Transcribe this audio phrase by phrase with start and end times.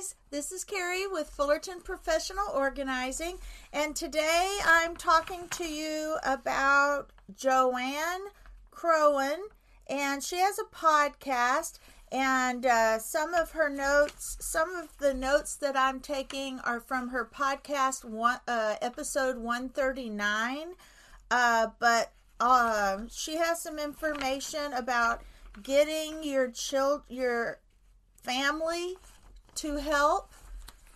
[0.00, 0.14] guys.
[0.30, 3.38] This is Carrie with Fullerton Professional Organizing,
[3.72, 8.20] and today I'm talking to you about JoAnn
[8.72, 9.36] Crohn,
[9.86, 11.78] and she has a podcast.
[12.12, 17.08] And uh, some of her notes, some of the notes that I'm taking are from
[17.10, 20.72] her podcast, one, uh, episode 139.
[21.30, 25.22] Uh, but uh, she has some information about
[25.62, 27.60] getting your child, your
[28.16, 28.96] family
[29.56, 30.32] to help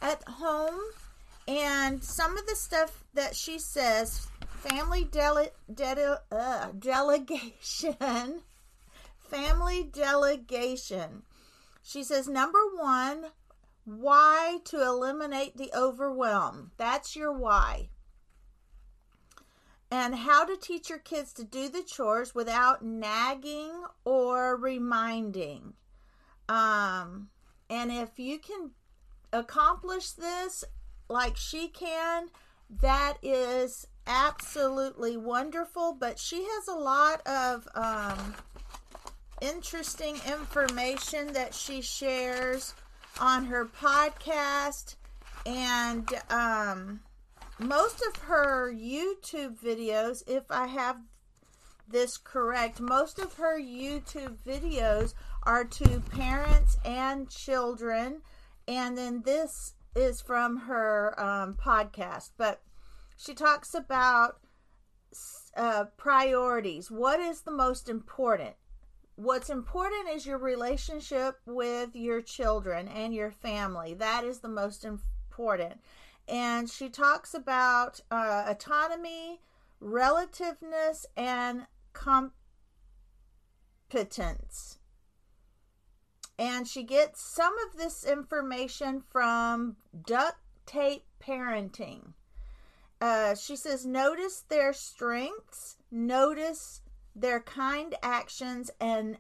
[0.00, 0.80] at home.
[1.46, 8.42] And some of the stuff that she says family dele- de- uh, delegation
[9.34, 11.22] family delegation.
[11.82, 13.26] She says number one
[13.84, 16.70] why to eliminate the overwhelm?
[16.78, 17.90] That's your why.
[19.90, 25.74] And how to teach your kids to do the chores without nagging or reminding.
[26.48, 27.28] Um
[27.70, 28.70] and if you can
[29.32, 30.64] accomplish this
[31.08, 32.28] like she can,
[32.80, 35.96] that is absolutely wonderful.
[35.98, 38.34] But she has a lot of um,
[39.40, 42.74] interesting information that she shares
[43.20, 44.96] on her podcast.
[45.46, 47.00] And um,
[47.58, 50.96] most of her YouTube videos, if I have
[51.86, 55.12] this correct, most of her YouTube videos
[55.46, 58.22] are to parents and children.
[58.66, 62.30] And then this is from her um, podcast.
[62.36, 62.62] But
[63.16, 64.40] she talks about
[65.56, 66.90] uh, priorities.
[66.90, 68.54] What is the most important?
[69.16, 73.94] What's important is your relationship with your children and your family.
[73.94, 75.80] That is the most important.
[76.26, 79.40] And she talks about uh, autonomy,
[79.78, 82.32] relativeness, and competence
[86.38, 92.12] and she gets some of this information from duct tape parenting.
[93.00, 96.80] Uh, she says, notice their strengths, notice
[97.14, 99.18] their kind actions, and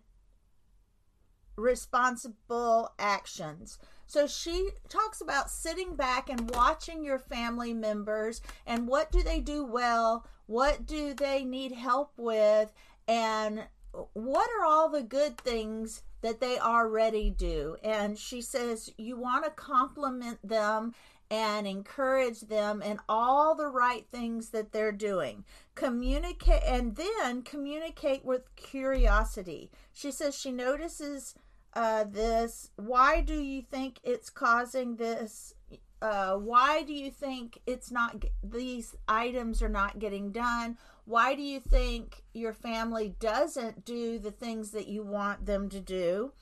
[1.56, 3.78] responsible actions.
[4.06, 9.40] So she talks about sitting back and watching your family members and what do they
[9.40, 12.72] do well, what do they need help with,
[13.08, 13.66] and
[14.12, 17.76] what are all the good things that they already do.
[17.84, 20.94] And she says you want to compliment them
[21.30, 25.44] and encourage them in all the right things that they're doing.
[25.74, 29.70] Communicate and then communicate with curiosity.
[29.92, 31.34] She says she notices
[31.74, 32.70] uh, this.
[32.76, 35.52] Why do you think it's causing this?
[36.04, 41.42] Uh, why do you think it's not these items are not getting done why do
[41.42, 46.32] you think your family doesn't do the things that you want them to do?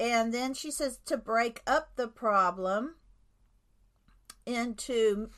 [0.00, 2.96] And then she says to break up the problem
[4.44, 5.30] into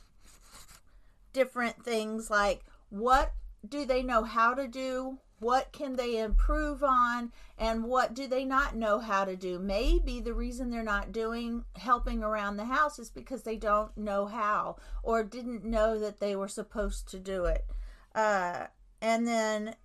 [1.31, 3.33] different things like what
[3.67, 5.19] do they know how to do?
[5.39, 7.31] What can they improve on?
[7.57, 9.59] And what do they not know how to do?
[9.59, 14.27] Maybe the reason they're not doing helping around the house is because they don't know
[14.27, 17.65] how or didn't know that they were supposed to do it.
[18.13, 18.67] Uh,
[19.01, 19.75] and then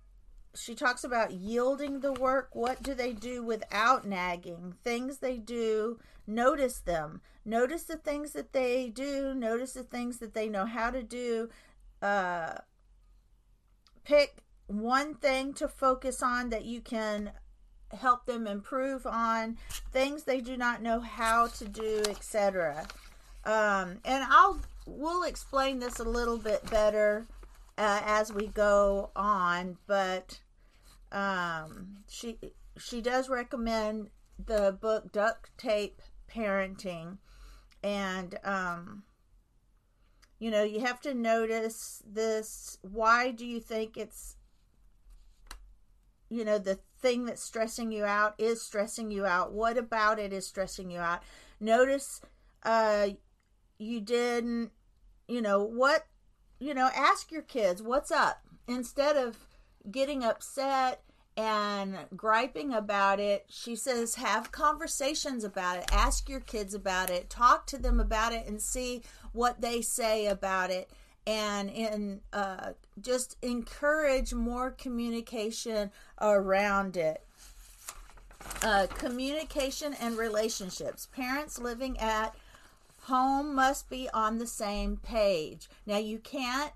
[0.55, 2.49] she talks about yielding the work.
[2.53, 4.75] What do they do without nagging?
[4.83, 7.21] Things they do, notice them.
[7.43, 11.49] Notice the things that they do, notice the things that they know how to do.
[12.01, 12.55] Uh,
[14.03, 17.31] pick one thing to focus on that you can
[17.91, 19.57] help them improve on,
[19.91, 22.85] things they do not know how to do, etc.
[23.45, 27.27] Um, and I'll we'll explain this a little bit better
[27.77, 30.39] uh, as we go on, but
[31.11, 32.37] um, she
[32.77, 34.09] she does recommend
[34.43, 36.01] the book Duct Tape
[36.33, 37.17] Parenting,
[37.83, 39.03] and um,
[40.39, 42.77] you know you have to notice this.
[42.81, 44.37] Why do you think it's
[46.31, 49.53] you know the thing that's stressing you out is stressing you out?
[49.53, 51.21] What about it is stressing you out?
[51.59, 52.21] Notice
[52.63, 53.09] uh,
[53.77, 54.71] you didn't
[55.27, 56.05] you know what
[56.61, 59.35] you know, ask your kids what's up instead of
[59.89, 61.01] getting upset
[61.35, 63.45] and griping about it.
[63.49, 65.85] She says, have conversations about it.
[65.91, 67.31] Ask your kids about it.
[67.31, 69.01] Talk to them about it and see
[69.33, 70.91] what they say about it.
[71.27, 77.23] And in uh, just encourage more communication around it.
[78.63, 81.07] Uh, communication and relationships.
[81.13, 82.35] Parents living at
[83.03, 85.69] home must be on the same page.
[85.85, 86.71] Now, you can't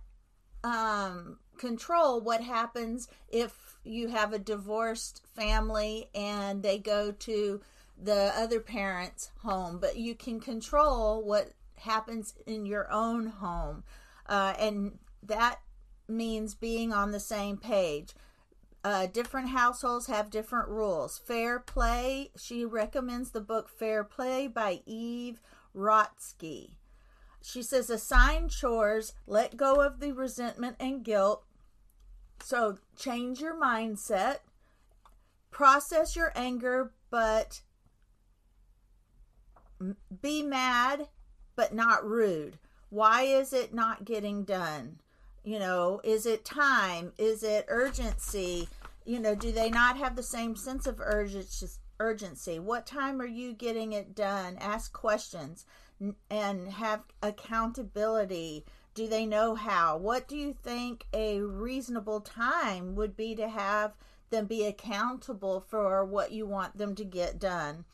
[0.64, 7.62] um, control what happens if you have a divorced family and they go to
[8.02, 13.84] the other parent's home, but you can control what happens in your own home.
[14.28, 15.60] Uh, and that
[16.08, 18.14] means being on the same page.
[18.84, 21.20] Uh, different households have different rules.
[21.26, 25.42] Fair Play, she recommends the book Fair Play by Eve
[25.76, 26.76] Rodsky.
[27.42, 31.44] She says, assign chores, let go of the resentment and guilt.
[32.44, 34.38] So change your mindset,
[35.52, 37.62] process your anger, but
[40.22, 41.08] be mad,
[41.56, 42.60] but not rude.
[42.90, 45.00] Why is it not getting done?
[45.44, 47.14] You know, is it time?
[47.18, 48.68] Is it urgency?
[49.06, 52.60] You know, do they not have the same sense of urgency?
[52.60, 54.58] What time are you getting it done?
[54.60, 55.66] Ask questions
[56.30, 58.66] and have accountability.
[58.94, 59.98] Do they know how?
[59.98, 63.94] What do you think a reasonable time would be to have
[64.32, 67.86] them be accountable for what you want them to get done?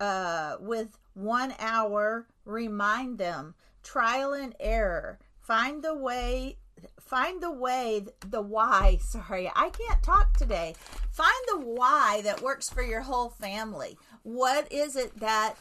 [0.00, 3.54] Uh, with one hour, remind them.
[3.82, 5.18] Trial and error.
[5.40, 6.56] Find the way
[7.00, 10.74] find the way the why sorry i can't talk today.
[11.10, 13.98] Find the why that works for your whole family.
[14.22, 15.56] What is it that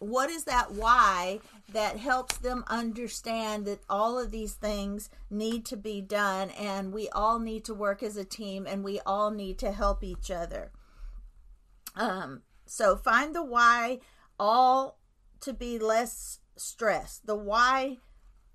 [0.00, 1.40] what is that why
[1.72, 7.08] that helps them understand that all of these things need to be done and we
[7.08, 10.72] all need to work as a team and we all need to help each other?
[11.96, 14.00] Um so find the why
[14.38, 14.98] all
[15.40, 17.98] to be less stress the why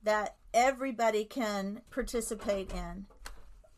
[0.04, 3.06] that everybody can participate in.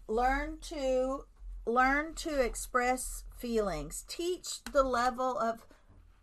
[0.07, 1.25] Learn to
[1.65, 4.05] learn to express feelings.
[4.07, 5.65] Teach the level of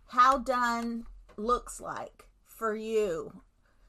[0.08, 1.04] how done
[1.36, 3.42] looks like for you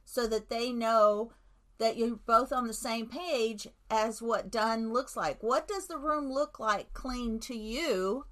[0.06, 1.32] so that they know
[1.80, 5.42] that you're both on the same page as what done looks like.
[5.42, 8.26] What does the room look like clean to you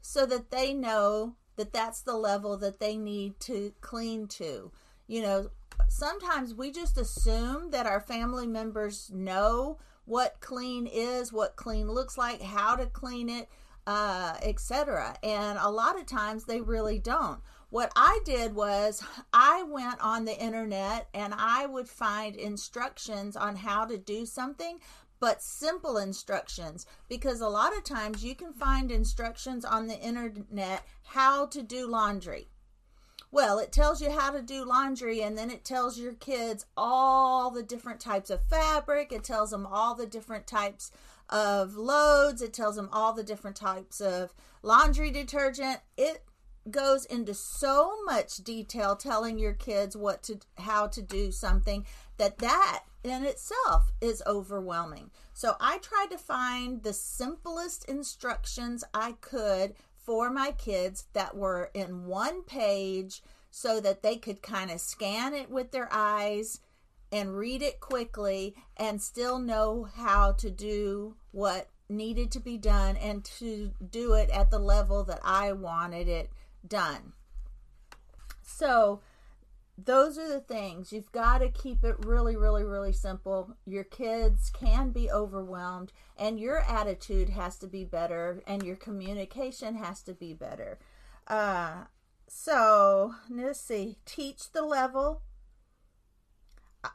[0.00, 4.72] so that they know that that's the level that they need to clean to?
[5.06, 5.50] You know,
[5.88, 12.16] sometimes we just assume that our family members know what clean is, what clean looks
[12.16, 13.48] like, how to clean it,
[13.86, 15.16] uh, etc.
[15.22, 17.40] And a lot of times they really don't.
[17.70, 23.56] What I did was I went on the internet and I would find instructions on
[23.56, 24.78] how to do something,
[25.18, 30.84] but simple instructions because a lot of times you can find instructions on the internet
[31.04, 32.48] how to do laundry
[33.36, 37.50] well, it tells you how to do laundry and then it tells your kids all
[37.50, 39.12] the different types of fabric.
[39.12, 40.90] It tells them all the different types
[41.28, 42.40] of loads.
[42.40, 45.80] It tells them all the different types of laundry detergent.
[45.98, 46.24] It
[46.70, 51.84] goes into so much detail telling your kids what to how to do something
[52.16, 55.10] that that in itself is overwhelming.
[55.34, 59.74] So I tried to find the simplest instructions I could
[60.06, 65.34] for my kids that were in one page so that they could kind of scan
[65.34, 66.60] it with their eyes
[67.10, 72.96] and read it quickly and still know how to do what needed to be done
[72.96, 76.30] and to do it at the level that I wanted it
[76.66, 77.12] done.
[78.42, 79.00] So,
[79.78, 80.92] those are the things.
[80.92, 83.56] You've got to keep it really really really simple.
[83.66, 89.76] Your kids can be overwhelmed and your attitude has to be better and your communication
[89.76, 90.78] has to be better.
[91.26, 91.84] Uh,
[92.28, 93.98] so let's see.
[94.06, 95.22] Teach the level.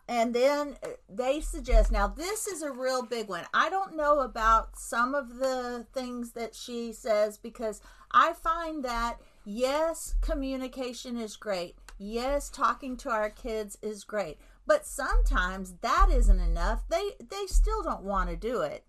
[0.08, 0.78] And then
[1.10, 3.44] they suggest now this is a real big one.
[3.54, 7.82] I don't know about some of the things that she says because
[8.14, 14.86] i find that yes communication is great yes talking to our kids is great but
[14.86, 16.88] sometimes that isn't enough.
[16.90, 18.86] They they still don't want to do it.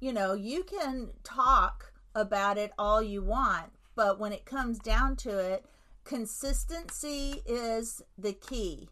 [0.00, 5.16] You know you can talk about it all you want but when it comes down
[5.16, 5.64] to it
[6.04, 8.88] consistency is the key.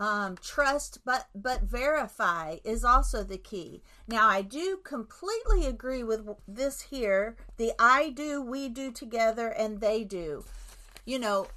[0.00, 3.82] Um, trust but but verify is also the key.
[4.06, 9.80] Now i do completely agree with this here the i do we do together and
[9.80, 10.44] they do.
[11.04, 11.48] You know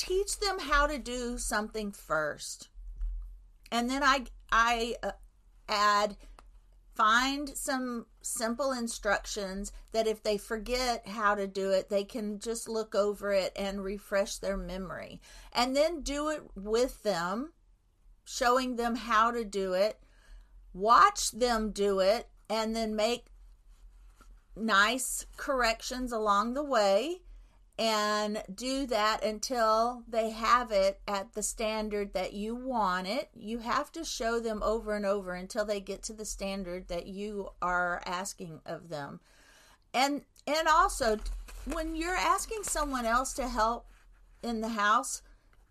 [0.00, 2.68] teach them how to do something first.
[3.70, 5.12] And then I I uh,
[5.68, 6.16] add
[6.94, 12.68] find some simple instructions that if they forget how to do it, they can just
[12.68, 15.20] look over it and refresh their memory.
[15.52, 17.52] And then do it with them,
[18.24, 20.00] showing them how to do it.
[20.72, 23.26] Watch them do it and then make
[24.56, 27.22] nice corrections along the way
[27.80, 33.30] and do that until they have it at the standard that you want it.
[33.34, 37.06] You have to show them over and over until they get to the standard that
[37.06, 39.20] you are asking of them.
[39.94, 41.20] And and also
[41.64, 43.86] when you're asking someone else to help
[44.42, 45.22] in the house,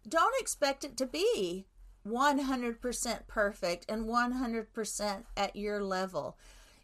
[0.08, 1.68] don't expect it to be
[2.08, 6.38] 100% perfect and 100% at your level.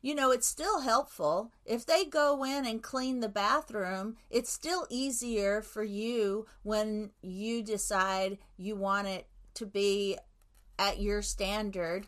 [0.05, 1.51] You know, it's still helpful.
[1.65, 7.63] If they go in and clean the bathroom, it's still easier for you when you
[7.63, 10.19] decide you want it to be
[10.77, 12.05] at your standard.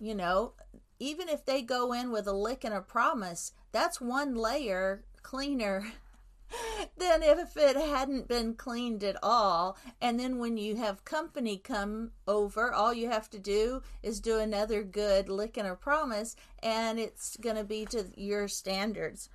[0.00, 0.54] You know,
[0.98, 5.84] even if they go in with a lick and a promise, that's one layer cleaner
[6.96, 9.76] than if it hadn't been cleaned at all.
[10.00, 14.38] And then when you have company come over, all you have to do is do
[14.38, 19.28] another good lick and a promise, and it's going to be to your standards.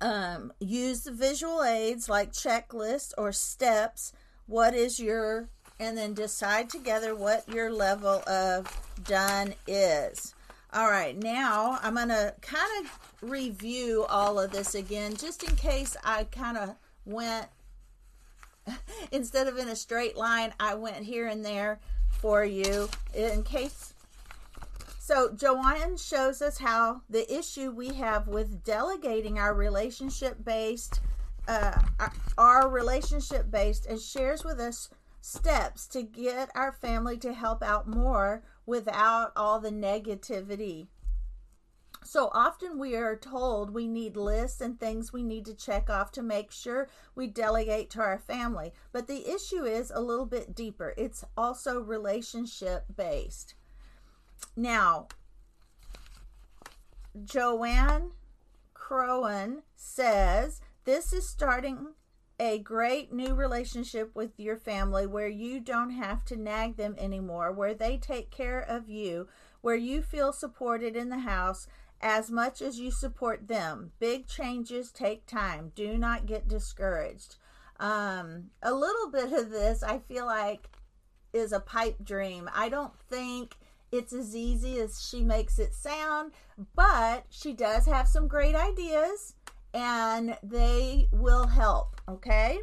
[0.00, 4.12] Um, use the visual aids like checklists or steps.
[4.46, 5.48] What is your,
[5.80, 8.66] and then decide together what your level of
[9.04, 10.34] done is.
[10.74, 15.54] All right, now I'm going to kind of review all of this again just in
[15.54, 17.46] case I kind of went,
[19.12, 21.78] instead of in a straight line, I went here and there
[22.10, 23.94] for you in case.
[24.98, 30.98] So, JoAnn shows us how the issue we have with delegating our relationship based,
[31.46, 31.82] uh,
[32.36, 34.90] our relationship based, and shares with us
[35.20, 40.88] steps to get our family to help out more without all the negativity.
[42.04, 46.12] So often we are told we need lists and things we need to check off
[46.12, 48.72] to make sure we delegate to our family.
[48.92, 50.92] But the issue is a little bit deeper.
[50.98, 53.54] It's also relationship based.
[54.54, 55.08] Now,
[57.18, 58.10] JoAnn
[58.74, 61.94] Crohn says this is starting
[62.38, 67.52] a great new relationship with your family where you don't have to nag them anymore,
[67.52, 69.28] where they take care of you,
[69.60, 71.66] where you feel supported in the house
[72.00, 73.92] as much as you support them.
[73.98, 75.72] Big changes take time.
[75.74, 77.36] Do not get discouraged.
[77.80, 80.68] Um, a little bit of this, I feel like,
[81.32, 82.48] is a pipe dream.
[82.54, 83.56] I don't think
[83.90, 86.32] it's as easy as she makes it sound,
[86.74, 89.34] but she does have some great ideas
[89.72, 92.60] and they will help, okay?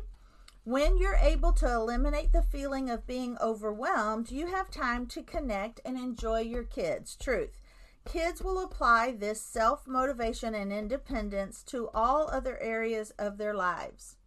[0.64, 5.82] When you're able to eliminate the feeling of being overwhelmed, you have time to connect
[5.84, 7.16] and enjoy your kids.
[7.16, 7.58] Truth.
[8.06, 14.18] Kids will apply this self motivation and independence to all other areas of their lives.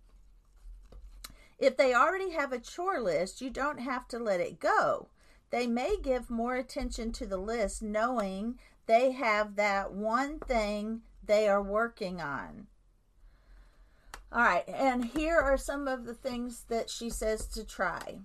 [1.59, 5.09] If they already have a chore list, you don't have to let it go.
[5.51, 11.49] They may give more attention to the list knowing they have that one thing they
[11.49, 12.67] are working on.
[14.33, 18.19] All right, and here are some of the things that she says to try.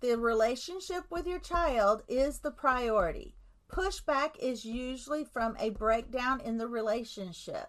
[0.00, 3.34] The relationship with your child is the priority.
[3.68, 7.68] Pushback is usually from a breakdown in the relationship.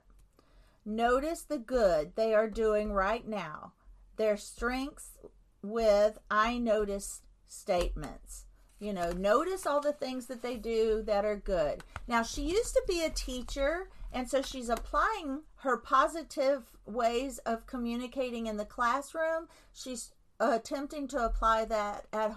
[0.85, 3.73] Notice the good they are doing right now,
[4.15, 5.17] their strengths
[5.61, 8.45] with I notice statements.
[8.79, 11.83] You know, notice all the things that they do that are good.
[12.07, 17.65] Now, she used to be a teacher and so she's applying her positive ways of
[17.65, 19.47] communicating in the classroom.
[19.73, 22.35] She's attempting to apply that at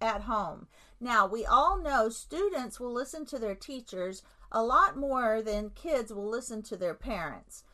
[0.00, 0.66] at home.
[0.98, 6.12] Now, we all know students will listen to their teachers a lot more than kids
[6.12, 7.64] will listen to their parents.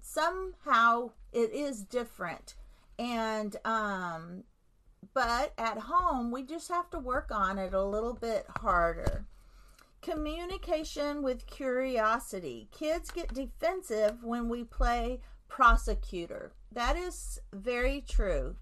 [0.00, 2.54] Somehow it is different.
[2.98, 4.44] And um
[5.14, 9.26] but at home we just have to work on it a little bit harder.
[10.02, 12.68] Communication with curiosity.
[12.72, 16.52] Kids get defensive when we play prosecutor.
[16.72, 18.56] That is very true.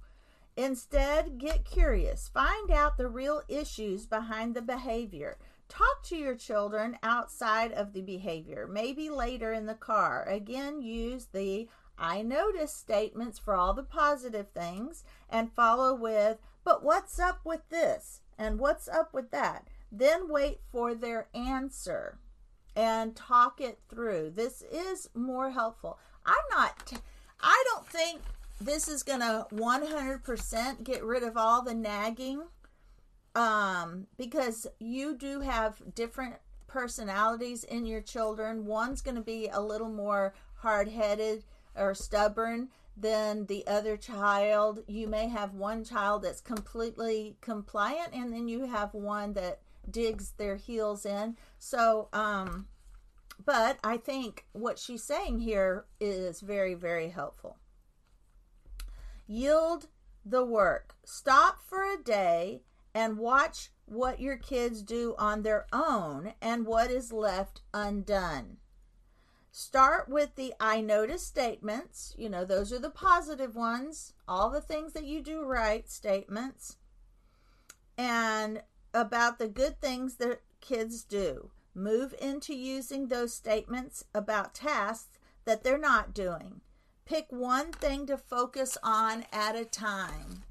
[0.56, 2.28] Instead, get curious.
[2.28, 5.38] Find out the real issues behind the behavior.
[5.70, 10.28] Talk to your children outside of the behavior, maybe later in the car.
[10.28, 16.82] Again, use the I notice statements for all the positive things and follow with, but
[16.82, 18.20] what's up with this?
[18.38, 19.68] And what's up with that?
[19.92, 22.18] Then wait for their answer
[22.76, 24.32] and talk it through.
[24.34, 25.98] This is more helpful.
[26.24, 26.92] I'm not,
[27.40, 28.20] I don't think
[28.60, 32.42] this is going to 100% get rid of all the nagging
[33.34, 38.66] um, because you do have different personalities in your children.
[38.66, 41.44] One's going to be a little more hard headed
[41.74, 44.80] or stubborn than the other child.
[44.86, 50.32] You may have one child that's completely compliant, and then you have one that digs
[50.38, 51.36] their heels in.
[51.58, 52.66] So, um,
[53.44, 57.58] but I think what she's saying here is very, very helpful.
[59.26, 59.86] Yield
[60.24, 60.96] the work.
[61.04, 62.62] Stop for a day
[62.94, 68.58] and watch what your kids do on their own and what is left undone.
[69.52, 72.14] start with the I notice statements.
[72.16, 76.76] You know, those are the positive ones, all the things that you do right statements,
[77.98, 81.50] and about the good things that kids do.
[81.74, 86.60] Move into using those statements about tasks that they're not doing.
[87.04, 90.42] Pick one thing to focus on at a time.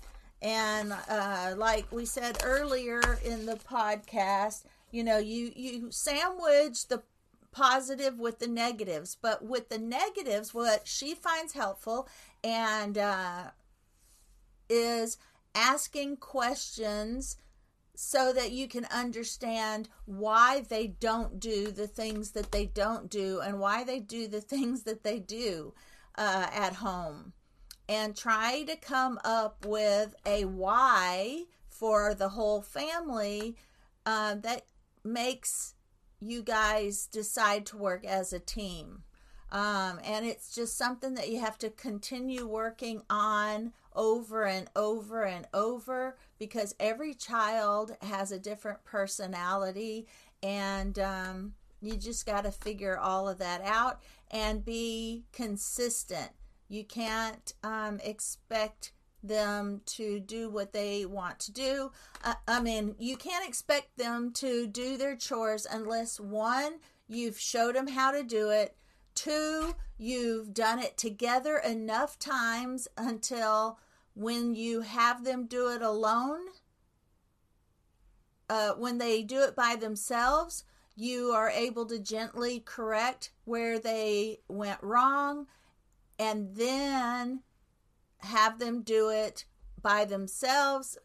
[0.42, 7.04] And uh, like we said earlier in the podcast, you know, you you sandwich the
[7.52, 12.08] positive with the negatives, but with the negatives, what she finds helpful
[12.44, 13.44] and uh,
[14.70, 15.18] is
[15.56, 17.38] asking questions
[18.02, 23.42] so that you can understand why they don't do the things that they don't do
[23.42, 25.74] and why they do the things that they do
[26.18, 27.34] uh, at home.
[27.90, 33.58] And try to come up with a why for the whole family
[34.06, 34.62] uh, that
[35.04, 35.74] makes
[36.22, 39.04] you guys decide to work as a team.
[39.52, 45.24] Um, and it's just something that you have to continue working on over and over
[45.24, 50.08] and over because every child has a different personality
[50.42, 54.00] and um, you just got to figure all of that out
[54.32, 56.32] and be consistent.
[56.70, 61.92] You can't um, expect them to do what they want to do.
[62.24, 66.76] Uh, I mean, you can't expect them to do their chores unless one,
[67.10, 68.78] you've showed them how to do it,
[69.14, 73.78] two, you've done it together enough times until
[74.20, 76.42] when you have them do it alone,
[78.50, 84.40] uh, when they do it by themselves, you are able to gently correct where they
[84.50, 85.48] went wrong
[86.20, 87.44] and then
[88.18, 89.46] have them do it
[89.82, 90.98] by themselves.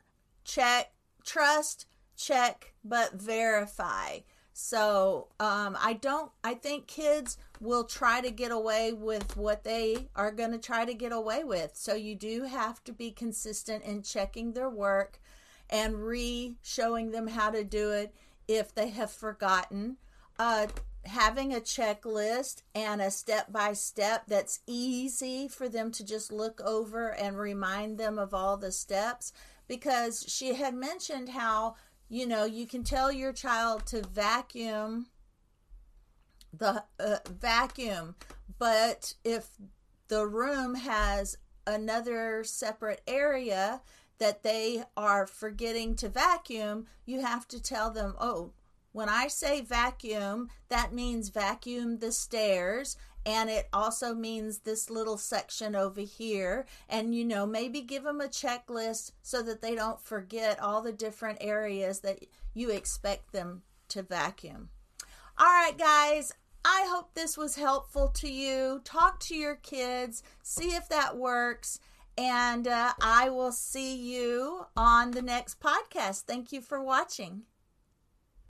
[0.42, 0.92] Check,
[1.24, 4.18] trust, check, but verify.
[4.56, 6.30] So um, I don't.
[6.44, 10.84] I think kids will try to get away with what they are going to try
[10.84, 11.72] to get away with.
[11.74, 15.20] So you do have to be consistent in checking their work
[15.68, 18.14] and re showing them how to do it
[18.46, 19.96] if they have forgotten.
[20.38, 20.68] Uh,
[21.04, 26.60] having a checklist and a step by step that's easy for them to just look
[26.60, 29.32] over and remind them of all the steps
[29.66, 31.74] because she had mentioned how
[32.14, 35.06] you know, you can tell your child to vacuum
[36.56, 38.14] the uh, vacuum,
[38.56, 39.48] but if
[40.06, 43.80] the room has another separate area
[44.18, 48.52] that they are forgetting to vacuum, you have to tell them, oh,
[48.94, 55.16] when I say vacuum, that means vacuum the stairs and it also means this little
[55.16, 56.64] section over here.
[56.88, 60.92] And you know maybe give them a checklist so that they don't forget all the
[60.92, 62.20] different areas that
[62.54, 64.68] you expect them to vacuum.
[65.36, 66.32] All right guys
[66.64, 68.80] i hope this was helpful to you.
[68.84, 71.80] Talk to your kids see if that works
[72.16, 76.22] and uh, i will see you on the next podcast.
[76.22, 77.42] Thank you for watching